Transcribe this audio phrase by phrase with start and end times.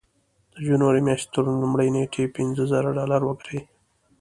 [0.53, 3.59] د جنوري مياشتې تر لومړۍ نېټې پينځه زره ډالر وګټئ.